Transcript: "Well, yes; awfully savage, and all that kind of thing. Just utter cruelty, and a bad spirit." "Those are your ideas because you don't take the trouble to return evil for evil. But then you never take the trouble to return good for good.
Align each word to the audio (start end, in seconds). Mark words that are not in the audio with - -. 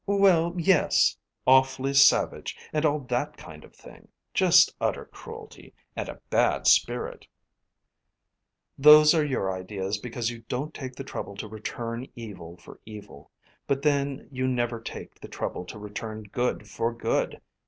"Well, 0.07 0.55
yes; 0.57 1.15
awfully 1.45 1.93
savage, 1.93 2.55
and 2.73 2.85
all 2.87 3.01
that 3.01 3.37
kind 3.37 3.63
of 3.63 3.75
thing. 3.75 4.07
Just 4.33 4.73
utter 4.81 5.05
cruelty, 5.05 5.75
and 5.95 6.09
a 6.09 6.19
bad 6.31 6.65
spirit." 6.65 7.27
"Those 8.79 9.13
are 9.13 9.23
your 9.23 9.55
ideas 9.55 9.99
because 9.99 10.31
you 10.31 10.41
don't 10.49 10.73
take 10.73 10.95
the 10.95 11.03
trouble 11.03 11.35
to 11.37 11.47
return 11.47 12.07
evil 12.15 12.57
for 12.57 12.79
evil. 12.83 13.29
But 13.67 13.83
then 13.83 14.27
you 14.31 14.47
never 14.47 14.81
take 14.81 15.19
the 15.19 15.27
trouble 15.27 15.65
to 15.65 15.77
return 15.77 16.23
good 16.31 16.67
for 16.67 16.91
good. 16.95 17.39